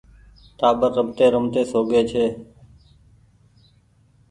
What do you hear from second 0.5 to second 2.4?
ٽآٻر رمتي رمتي سوگيئي ڇي۔